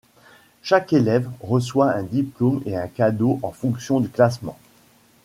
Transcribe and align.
Chaque 0.63 0.93
élève 0.93 1.29
reçoit 1.41 1.91
un 1.93 2.01
diplôme 2.01 2.63
et 2.65 2.75
un 2.75 2.87
cadeau 2.87 3.39
en 3.43 3.51
fonction 3.51 3.99
du 3.99 4.09
classement. 4.09 4.57